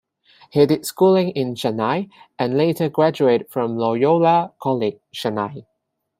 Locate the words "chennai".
1.53-2.09, 5.13-5.63